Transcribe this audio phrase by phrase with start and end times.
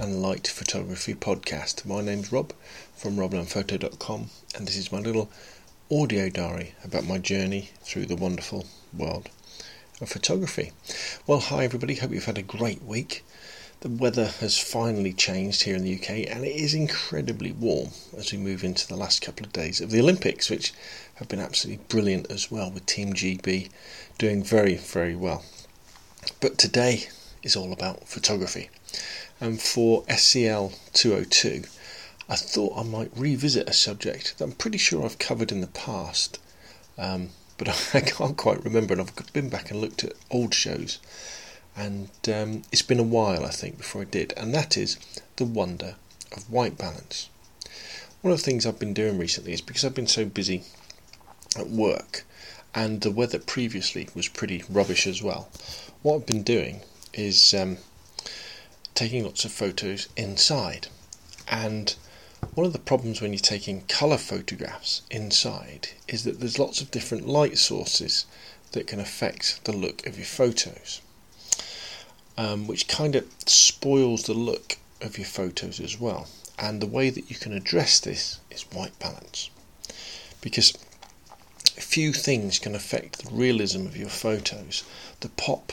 [0.00, 1.84] And Light Photography Podcast.
[1.84, 2.54] My name's Rob
[2.96, 5.28] from robnunnphoto.com, and this is my little
[5.92, 8.64] audio diary about my journey through the wonderful
[8.96, 9.28] world
[10.00, 10.72] of photography.
[11.26, 13.26] Well, hi everybody, hope you've had a great week.
[13.80, 18.32] The weather has finally changed here in the UK, and it is incredibly warm as
[18.32, 20.72] we move into the last couple of days of the Olympics, which
[21.16, 23.68] have been absolutely brilliant as well, with Team GB
[24.16, 25.44] doing very, very well.
[26.40, 27.08] But today
[27.42, 28.70] is all about photography.
[29.40, 31.64] And for SCL 202,
[32.28, 35.66] I thought I might revisit a subject that I'm pretty sure I've covered in the
[35.66, 36.38] past,
[36.98, 38.94] um, but I can't quite remember.
[38.94, 40.98] And I've been back and looked at old shows,
[41.76, 44.32] and um, it's been a while, I think, before I did.
[44.36, 44.98] And that is
[45.36, 45.96] the wonder
[46.36, 47.28] of white balance.
[48.20, 50.64] One of the things I've been doing recently is because I've been so busy
[51.56, 52.24] at work,
[52.74, 55.48] and the weather previously was pretty rubbish as well
[56.02, 56.80] what I've been doing
[57.12, 57.76] is um,
[58.94, 60.88] taking lots of photos inside.
[61.48, 61.94] And
[62.54, 66.90] one of the problems when you're taking colour photographs inside is that there's lots of
[66.90, 68.26] different light sources
[68.72, 71.00] that can affect the look of your photos,
[72.38, 76.28] um, which kind of spoils the look of your photos as well.
[76.58, 79.50] And the way that you can address this is white balance.
[80.40, 80.72] Because
[81.78, 84.84] few things can affect the realism of your photos,
[85.20, 85.72] the pop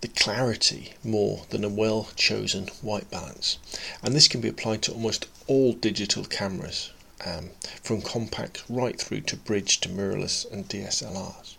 [0.00, 3.58] the clarity more than a well chosen white balance.
[4.02, 6.90] And this can be applied to almost all digital cameras,
[7.24, 7.50] um,
[7.82, 11.56] from compact right through to bridge to mirrorless and DSLRs.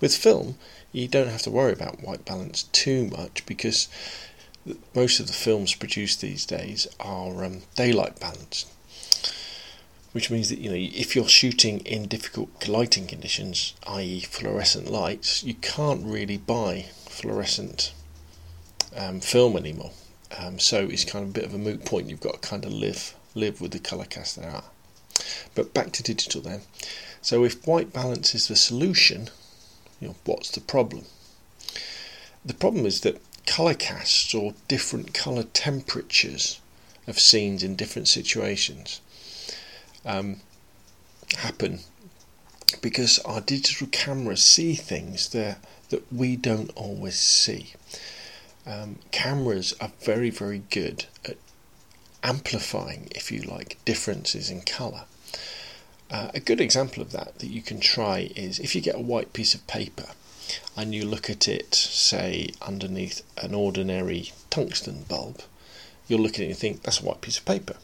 [0.00, 0.56] With film,
[0.92, 3.88] you don't have to worry about white balance too much because
[4.94, 8.68] most of the films produced these days are um, daylight balanced.
[10.12, 15.44] Which means that you know if you're shooting in difficult lighting conditions, i.e., fluorescent lights,
[15.44, 17.92] you can't really buy fluorescent
[18.94, 19.92] um, film anymore.
[20.38, 22.10] Um, so it's kind of a bit of a moot point.
[22.10, 24.64] You've got to kind of live live with the colour cast there are.
[25.54, 26.62] But back to digital then.
[27.20, 29.28] So if white balance is the solution,
[30.00, 31.04] you know, what's the problem?
[32.44, 36.60] The problem is that colour casts or different colour temperatures
[37.06, 39.00] of scenes in different situations
[40.04, 40.40] um,
[41.38, 41.80] happen
[42.80, 45.58] because our digital cameras see things that
[45.90, 47.74] that we don't always see.
[48.66, 51.36] Um, cameras are very, very good at
[52.22, 55.04] amplifying, if you like, differences in colour.
[56.10, 59.00] Uh, a good example of that that you can try is if you get a
[59.00, 60.06] white piece of paper
[60.76, 65.42] and you look at it, say, underneath an ordinary tungsten bulb,
[66.06, 67.76] you'll look at it and think that's a white piece of paper.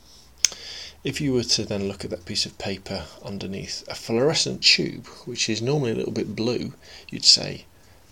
[1.05, 5.07] If you were to then look at that piece of paper underneath a fluorescent tube,
[5.25, 6.75] which is normally a little bit blue,
[7.11, 7.65] you'd say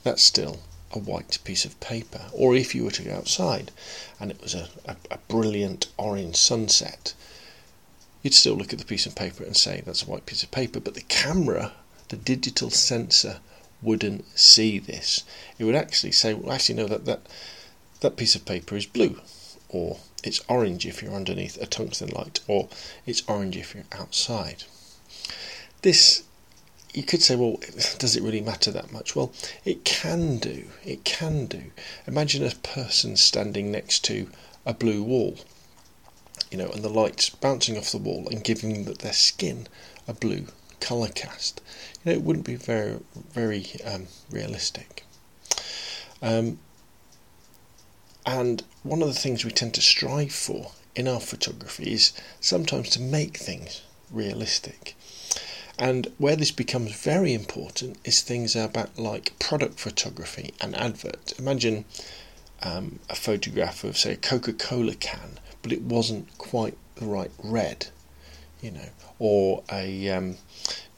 [0.03, 0.61] that's still
[0.93, 2.27] a white piece of paper.
[2.33, 3.71] Or if you were to go outside
[4.19, 7.15] and it was a, a, a, brilliant orange sunset,
[8.23, 10.51] you'd still look at the piece of paper and say that's a white piece of
[10.51, 10.81] paper.
[10.81, 11.73] But the camera,
[12.09, 13.41] the digital sensor,
[13.83, 15.25] wouldn't see this.
[15.59, 17.21] It would actually say, well, actually, no, that, that,
[18.01, 19.21] that piece of paper is blue.
[19.69, 22.69] Or it's orange if you're underneath a tungsten light, or
[23.07, 24.65] it's orange if you're outside.
[25.83, 26.25] This
[26.93, 27.59] you could say, well,
[27.99, 29.15] does it really matter that much?
[29.15, 29.33] Well,
[29.65, 30.65] it can do.
[30.85, 31.71] It can do.
[32.07, 34.29] Imagine a person standing next to
[34.67, 35.39] a blue wall,
[36.51, 39.69] you know, and the light's bouncing off the wall and giving their skin
[40.09, 40.47] a blue
[40.81, 41.61] colour cast.
[42.05, 42.99] You know, it wouldn't be very,
[43.33, 45.05] very um, realistic.
[46.23, 46.59] Um,
[48.27, 52.91] and one of the things we tend to strive for in our photography is sometimes
[52.91, 54.97] to make things realistic.
[55.81, 61.33] And where this becomes very important is things about like product photography and adverts.
[61.33, 61.87] Imagine
[62.63, 67.33] um, a photograph of, say, a Coca Cola can, but it wasn't quite the right
[67.43, 67.89] red.
[68.63, 68.89] you know,
[69.19, 70.37] or a um,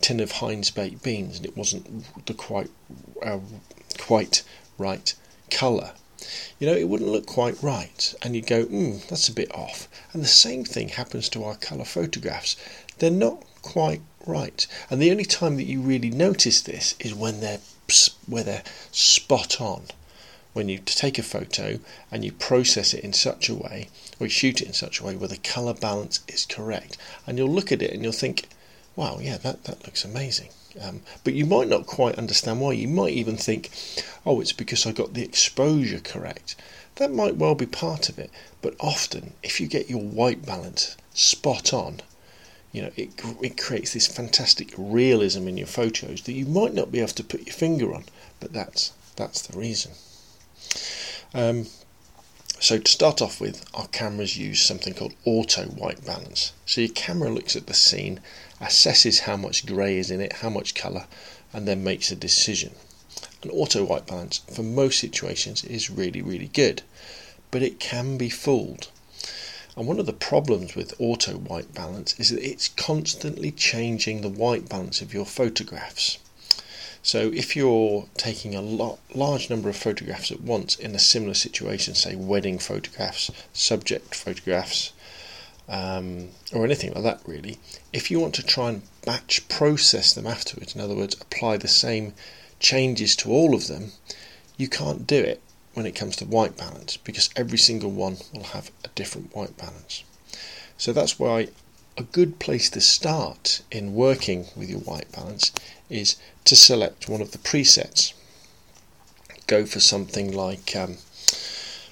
[0.00, 2.70] tin of Heinz baked beans and it wasn't the quite
[3.22, 3.38] uh,
[3.98, 4.42] quite
[4.78, 5.14] right
[5.50, 5.92] colour.
[6.58, 9.88] You know, it wouldn't look quite right, and you'd go, hmm, that's a bit off.
[10.12, 12.56] And the same thing happens to our colour photographs.
[12.98, 17.40] They're not quite right, and the only time that you really notice this is when
[17.40, 17.60] they're
[18.26, 19.82] where they're spot on
[20.52, 21.78] when you take a photo
[22.10, 23.88] and you process it in such a way,
[24.20, 27.38] or you shoot it in such a way where the colour balance is correct, and
[27.38, 28.48] you'll look at it and you'll think,
[28.94, 30.50] wow, yeah, that, that looks amazing.
[30.80, 32.72] Um, but you might not quite understand why.
[32.72, 33.70] You might even think,
[34.24, 36.54] oh, it's because I got the exposure correct.
[36.96, 38.30] That might well be part of it,
[38.60, 42.00] but often, if you get your white balance spot on,
[42.72, 43.10] you know, it,
[43.42, 47.24] it creates this fantastic realism in your photos that you might not be able to
[47.24, 48.04] put your finger on,
[48.40, 49.92] but that's that's the reason.
[51.34, 51.66] Um,
[52.60, 56.52] so to start off with, our cameras use something called auto white balance.
[56.64, 58.20] So your camera looks at the scene,
[58.60, 61.06] assesses how much grey is in it, how much colour,
[61.52, 62.74] and then makes a decision.
[63.42, 66.82] An auto white balance for most situations is really, really good,
[67.50, 68.91] but it can be fooled.
[69.76, 74.28] And one of the problems with auto white balance is that it's constantly changing the
[74.28, 76.18] white balance of your photographs.
[77.02, 81.34] So if you're taking a lot, large number of photographs at once in a similar
[81.34, 84.92] situation, say wedding photographs, subject photographs,
[85.68, 87.58] um, or anything like that, really,
[87.92, 91.66] if you want to try and batch process them afterwards, in other words, apply the
[91.66, 92.12] same
[92.60, 93.92] changes to all of them,
[94.56, 95.40] you can't do it
[95.74, 99.56] when it comes to white balance because every single one will have a different white
[99.56, 100.04] balance.
[100.76, 101.48] So that's why
[101.96, 105.52] a good place to start in working with your white balance
[105.90, 108.12] is to select one of the presets.
[109.46, 110.96] Go for something like, um,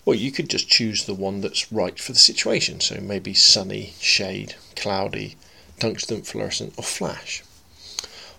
[0.05, 2.81] well, you could just choose the one that's right for the situation.
[2.81, 5.37] So maybe sunny, shade, cloudy,
[5.79, 7.43] tungsten fluorescent, or flash.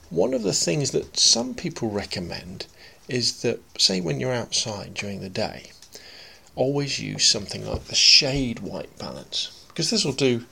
[0.09, 2.65] One of the things that some people recommend
[3.07, 5.71] is that, say, when you're outside during the day,
[6.55, 10.45] always use something like the shade white balance because this will do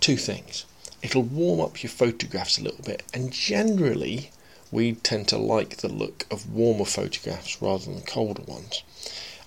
[0.00, 0.64] two things.
[1.02, 4.30] It'll warm up your photographs a little bit, and generally,
[4.72, 8.82] we tend to like the look of warmer photographs rather than colder ones.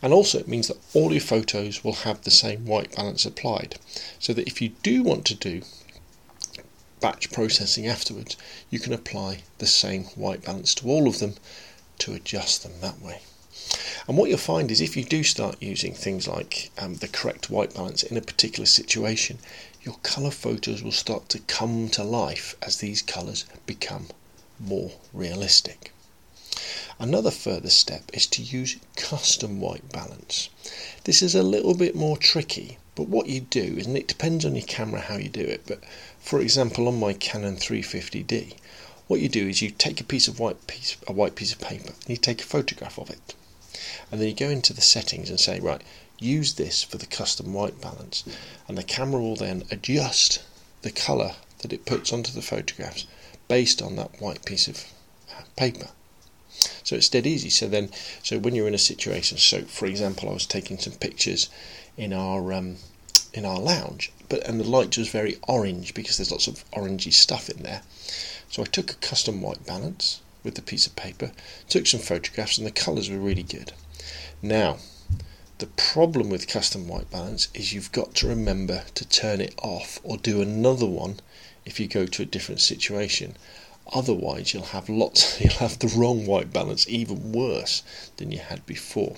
[0.01, 3.77] And also, it means that all your photos will have the same white balance applied,
[4.19, 5.63] so that if you do want to do
[6.99, 8.37] batch processing afterwards,
[8.69, 11.35] you can apply the same white balance to all of them
[11.99, 13.21] to adjust them that way.
[14.07, 17.49] And what you'll find is if you do start using things like um, the correct
[17.49, 19.39] white balance in a particular situation,
[19.81, 24.07] your colour photos will start to come to life as these colours become
[24.59, 25.91] more realistic.
[26.99, 30.49] Another further step is to use custom white balance.
[31.03, 34.45] This is a little bit more tricky, but what you do, is, and it depends
[34.45, 35.83] on your camera how you do it, but
[36.19, 38.55] for example on my Canon 350D,
[39.07, 41.59] what you do is you take a piece of white piece a white piece of
[41.59, 43.35] paper and you take a photograph of it
[44.11, 45.81] and then you go into the settings and say, right,
[46.19, 48.23] use this for the custom white balance,
[48.67, 50.41] and the camera will then adjust
[50.81, 53.05] the colour that it puts onto the photographs
[53.47, 54.85] based on that white piece of
[55.55, 55.89] paper.
[56.83, 57.49] So it's dead easy.
[57.49, 57.89] So then,
[58.23, 61.49] so when you're in a situation, so for example, I was taking some pictures
[61.97, 62.77] in our um,
[63.33, 67.13] in our lounge, but and the light was very orange because there's lots of orangey
[67.13, 67.83] stuff in there.
[68.49, 71.31] So I took a custom white balance with the piece of paper,
[71.67, 73.73] took some photographs, and the colours were really good.
[74.41, 74.77] Now,
[75.57, 79.99] the problem with custom white balance is you've got to remember to turn it off
[80.03, 81.19] or do another one
[81.65, 83.35] if you go to a different situation.
[83.91, 87.81] Otherwise, you'll have lots, you'll have the wrong white balance, even worse
[88.17, 89.15] than you had before.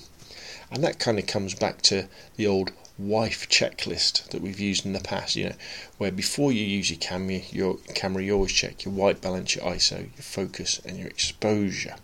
[0.70, 2.72] And that kind of comes back to the old
[3.08, 5.54] wife checklist that we've used in the past, you know,
[5.98, 9.64] where before you use your camera, your camera, you always check your white balance, your
[9.64, 11.96] ISO, your focus, and your exposure.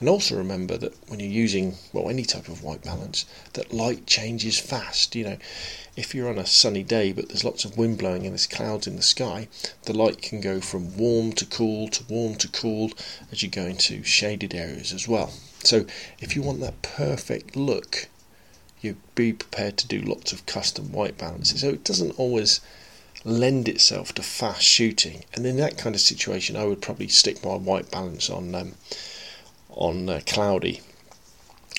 [0.00, 4.06] And also remember that when you're using well any type of white balance, that light
[4.06, 5.14] changes fast.
[5.14, 5.38] You know,
[5.96, 8.86] if you're on a sunny day but there's lots of wind blowing and there's clouds
[8.86, 9.48] in the sky,
[9.82, 12.90] the light can go from warm to cool to warm to cool
[13.30, 15.32] as you go into shaded areas as well.
[15.62, 15.86] So
[16.18, 18.08] if you want that perfect look
[18.84, 21.62] you be prepared to do lots of custom white balances.
[21.62, 22.60] So it doesn't always
[23.24, 25.24] lend itself to fast shooting.
[25.32, 28.74] And in that kind of situation, I would probably stick my white balance on um,
[29.70, 30.80] on uh, cloudy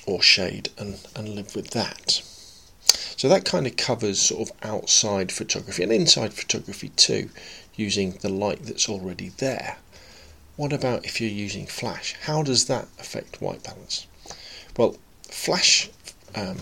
[0.05, 2.21] or shade and, and live with that.
[3.17, 7.29] So that kind of covers sort of outside photography and inside photography too,
[7.75, 9.77] using the light that's already there.
[10.57, 12.15] What about if you're using flash?
[12.23, 14.07] How does that affect white balance?
[14.77, 15.89] Well, flash
[16.35, 16.57] um,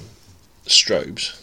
[0.65, 1.39] strobes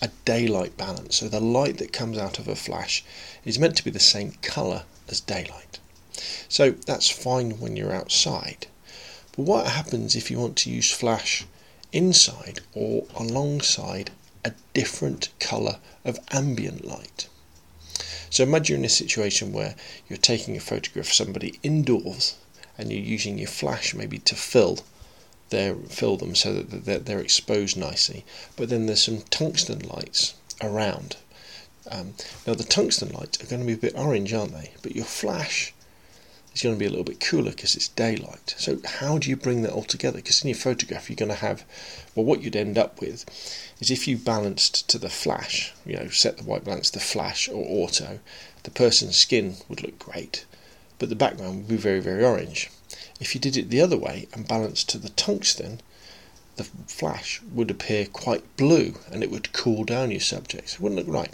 [0.00, 1.16] a daylight balance.
[1.16, 3.04] So the light that comes out of a flash
[3.44, 5.78] is meant to be the same colour as daylight.
[6.48, 8.66] So that's fine when you're outside.
[9.36, 11.46] But what happens if you want to use flash
[11.92, 14.10] inside or alongside
[14.44, 17.28] a different colour of ambient light?
[18.28, 19.76] So imagine you're in a situation where
[20.08, 22.36] you're taking a photograph of somebody indoors
[22.76, 24.80] and you're using your flash maybe to fill
[25.50, 28.24] their fill them so that they're, they're exposed nicely.
[28.56, 31.16] But then there's some tungsten lights around.
[31.90, 32.14] Um,
[32.46, 34.72] now the tungsten lights are going to be a bit orange, aren't they?
[34.82, 35.72] But your flash
[36.56, 38.54] is going to be a little bit cooler because it's daylight.
[38.58, 40.16] So how do you bring that all together?
[40.16, 41.64] Because in your photograph you're going to have,
[42.14, 43.24] well, what you'd end up with
[43.80, 47.48] is if you balanced to the flash, you know, set the white balance to flash
[47.48, 48.20] or auto,
[48.64, 50.44] the person's skin would look great,
[50.98, 52.70] but the background would be very, very orange.
[53.20, 55.80] If you did it the other way and balanced to the tungsten,
[56.56, 60.72] the flash would appear quite blue and it would cool down your subject.
[60.72, 61.32] It wouldn't look right.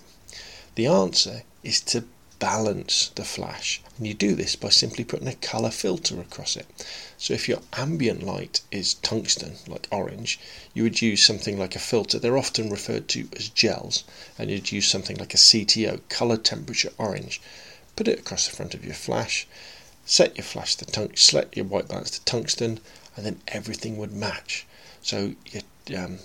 [0.75, 2.05] The answer is to
[2.41, 6.67] balance the flash and you do this by simply putting a colour filter across it.
[7.17, 10.41] So if your ambient light is tungsten, like orange,
[10.75, 12.19] you would use something like a filter.
[12.19, 14.03] They're often referred to as gels
[14.37, 17.41] and you'd use something like a CTO, colour temperature orange.
[17.95, 19.47] Put it across the front of your flash
[20.05, 22.81] set your flash to tungsten, select your white balance to tungsten,
[23.17, 24.67] and then everything would match.
[25.03, 26.19] So your um,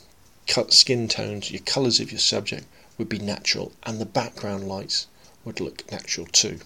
[0.70, 2.66] skin tones, your colours of your subject
[2.98, 5.08] would be natural, and the background lights
[5.44, 6.60] would look natural too.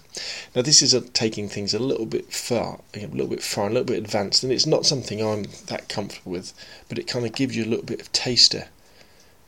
[0.54, 3.70] Now this is a, taking things a little bit far, a little bit far, a
[3.70, 6.52] little bit advanced, and it's not something I'm that comfortable with,
[6.88, 8.68] but it kind of gives you a little bit of taster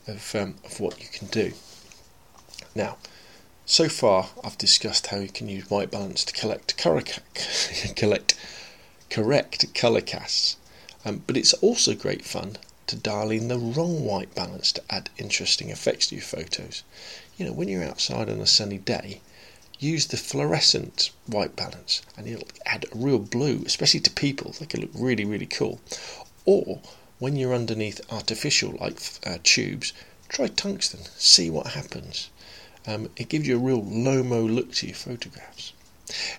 [0.07, 1.51] of um, of what you can do.
[2.73, 2.97] Now,
[3.65, 6.77] so far, I've discussed how you can use white balance to collect
[7.95, 8.35] collect
[9.09, 10.57] correct color casts,
[11.03, 12.57] um, but it's also great fun
[12.87, 16.83] to dial in the wrong white balance to add interesting effects to your photos.
[17.37, 19.21] You know, when you're outside on a sunny day,
[19.79, 24.53] use the fluorescent white balance and it'll add a real blue, especially to people.
[24.59, 25.81] They can look really, really cool.
[26.45, 26.81] Or
[27.17, 29.91] when you're underneath artificial like uh, tubes,
[30.29, 32.29] try tungsten, see what happens.
[32.87, 35.73] Um, it gives you a real lomo look to your photographs.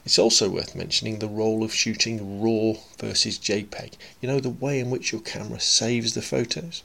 [0.05, 3.95] It's also worth mentioning the role of shooting RAW versus JPEG.
[4.21, 6.85] You know, the way in which your camera saves the photos.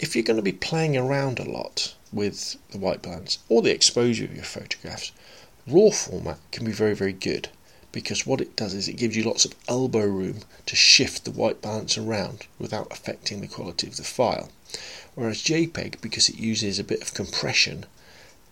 [0.00, 3.70] If you're going to be playing around a lot with the white balance or the
[3.70, 5.12] exposure of your photographs,
[5.68, 7.48] RAW format can be very, very good
[7.92, 11.30] because what it does is it gives you lots of elbow room to shift the
[11.30, 14.50] white balance around without affecting the quality of the file.
[15.14, 17.86] Whereas JPEG, because it uses a bit of compression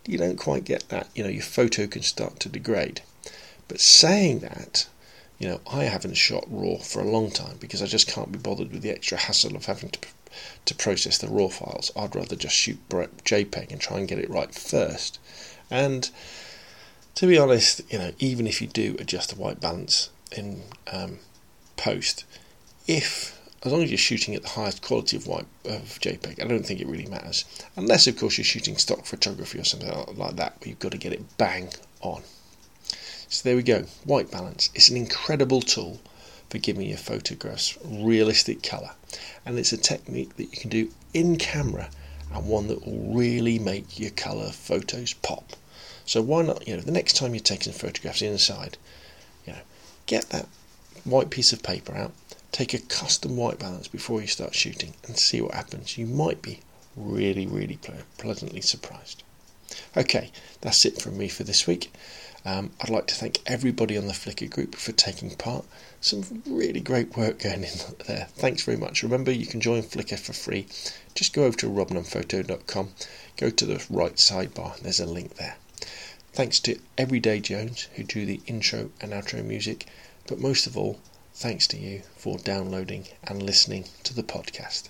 [0.06, 1.08] you don't quite get that.
[1.14, 3.02] You know, your photo can start to degrade.
[3.66, 4.86] But saying that,
[5.38, 8.38] you know, I haven't shot RAW for a long time because I just can't be
[8.38, 9.98] bothered with the extra hassle of having to
[10.66, 11.90] to process the RAW files.
[11.96, 15.18] I'd rather just shoot JPEG and try and get it right first.
[15.70, 16.10] And
[17.14, 20.62] to be honest, you know, even if you do adjust the white balance in
[20.92, 21.18] um,
[21.76, 22.24] post,
[22.86, 26.46] if as long as you're shooting at the highest quality of white of JPEG, I
[26.46, 27.44] don't think it really matters.
[27.76, 30.98] Unless, of course, you're shooting stock photography or something like that, where you've got to
[30.98, 32.22] get it bang on.
[33.28, 33.84] So there we go.
[34.04, 34.70] White balance.
[34.74, 36.00] It's an incredible tool
[36.48, 38.92] for giving your photographs realistic colour,
[39.44, 41.90] and it's a technique that you can do in camera
[42.32, 45.52] and one that will really make your colour photos pop.
[46.06, 46.66] So why not?
[46.66, 48.78] You know, the next time you're taking photographs inside,
[49.46, 49.58] you know,
[50.06, 50.46] get that
[51.04, 52.12] white piece of paper out
[52.52, 55.98] Take a custom white balance before you start shooting and see what happens.
[55.98, 56.60] You might be
[56.96, 57.78] really, really
[58.16, 59.22] pleasantly surprised.
[59.96, 61.92] Okay, that's it from me for this week.
[62.44, 65.64] Um, I'd like to thank everybody on the Flickr group for taking part.
[66.00, 68.28] Some really great work going in there.
[68.36, 69.02] Thanks very much.
[69.02, 70.66] Remember, you can join Flickr for free.
[71.14, 72.90] Just go over to robnunnphoto.com,
[73.36, 75.56] go to the right sidebar, there's a link there.
[76.32, 79.86] Thanks to Everyday Jones, who drew the intro and outro music,
[80.26, 81.00] but most of all,
[81.40, 84.88] Thanks to you for downloading and listening to the podcast.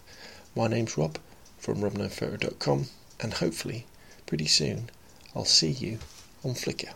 [0.57, 1.19] My name's Rob
[1.59, 2.87] from robnunnphoto.com,
[3.21, 3.85] and hopefully,
[4.25, 4.88] pretty soon,
[5.37, 5.99] I'll see you
[6.43, 6.95] on Flickr.